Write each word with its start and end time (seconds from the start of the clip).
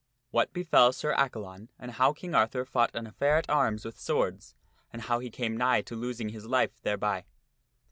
What 0.31 0.51
Befell 0.51 0.91
Sir 0.93 1.13
Accalon, 1.15 1.69
and 1.77 1.91
How 1.91 2.11
King 2.11 2.33
Arthur 2.33 2.65
Fought 2.65 2.89
an 2.95 3.05
Affair 3.05 3.37
at 3.37 3.49
Arms 3.51 3.85
With 3.85 3.99
Swords, 3.99 4.55
and 4.91 5.03
How 5.03 5.19
He 5.19 5.29
Came 5.29 5.55
Nigh 5.55 5.83
to 5.83 5.95
Losing 5.95 6.29
His 6.29 6.47
Life 6.47 6.81
Thereby. 6.81 7.25